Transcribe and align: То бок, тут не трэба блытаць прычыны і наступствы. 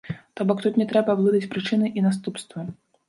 То 0.39 0.45
бок, 0.51 0.61
тут 0.63 0.79
не 0.81 0.87
трэба 0.93 1.15
блытаць 1.19 1.49
прычыны 1.53 1.93
і 2.01 2.05
наступствы. 2.07 2.65